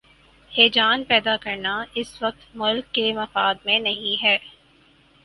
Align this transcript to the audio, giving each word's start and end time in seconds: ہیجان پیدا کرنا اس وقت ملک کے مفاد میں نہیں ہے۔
ہیجان 0.51 1.03
پیدا 1.03 1.35
کرنا 1.37 1.73
اس 1.95 2.21
وقت 2.21 2.55
ملک 2.55 2.91
کے 2.91 3.13
مفاد 3.13 3.55
میں 3.65 3.79
نہیں 3.79 4.23
ہے۔ 4.23 4.37